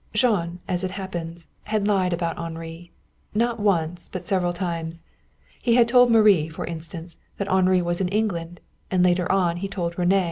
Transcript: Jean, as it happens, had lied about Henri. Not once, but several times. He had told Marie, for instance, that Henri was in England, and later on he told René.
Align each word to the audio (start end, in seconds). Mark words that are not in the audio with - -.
Jean, 0.15 0.57
as 0.67 0.83
it 0.83 0.89
happens, 0.89 1.45
had 1.65 1.87
lied 1.87 2.11
about 2.11 2.35
Henri. 2.39 2.91
Not 3.35 3.59
once, 3.59 4.09
but 4.09 4.25
several 4.25 4.51
times. 4.51 5.03
He 5.61 5.75
had 5.75 5.87
told 5.87 6.09
Marie, 6.09 6.49
for 6.49 6.65
instance, 6.65 7.17
that 7.37 7.47
Henri 7.47 7.83
was 7.83 8.01
in 8.01 8.07
England, 8.07 8.61
and 8.89 9.03
later 9.03 9.31
on 9.31 9.57
he 9.57 9.67
told 9.67 9.97
René. 9.97 10.19